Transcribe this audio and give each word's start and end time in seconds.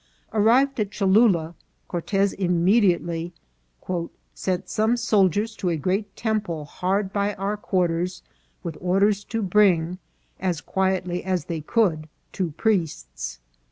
Arrived 0.33 0.79
at 0.79 0.89
Cholula, 0.89 1.53
Cortez 1.87 2.33
immediately" 2.33 3.33
sent 4.33 4.67
some 4.67 4.97
soldiers 4.97 5.55
to 5.55 5.69
a 5.69 5.77
great 5.77 6.15
temple 6.15 6.65
hard 6.65 7.13
by 7.13 7.35
our 7.35 7.55
quarters, 7.55 8.23
with 8.63 8.75
or 8.81 8.99
ders 8.99 9.23
to 9.25 9.43
bring, 9.43 9.99
as 10.39 10.59
quietly 10.59 11.23
as 11.23 11.45
they 11.45 11.61
could, 11.61 12.09
two 12.31 12.49
priests." 12.57 13.37